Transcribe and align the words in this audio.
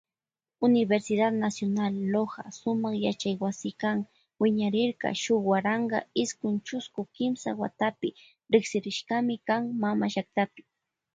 Universidad 0.67 1.31
nacional 1.43 1.93
Loja 2.13 2.43
sumak 2.59 2.95
yachaywasikan 3.05 3.97
wiñarirka 4.41 5.07
shuk 5.21 5.41
waranka 5.51 5.97
iskun 6.23 6.55
chusku 6.67 7.01
kimsa 7.15 7.49
watapi 7.61 8.09
riksirishkami 8.53 9.35
kan 9.47 9.61
mama 9.81 10.05
llaktapi. 10.13 10.61